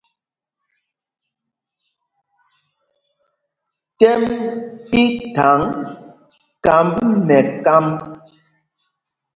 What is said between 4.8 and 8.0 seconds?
í thaŋ kámb nɛ kámb.